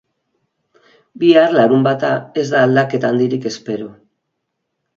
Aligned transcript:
Bihar, 1.23 1.53
larunbata, 1.59 2.11
ez 2.43 2.47
da 2.55 2.65
aldaketa 2.69 3.13
handirik 3.17 3.49
espero. 3.53 3.95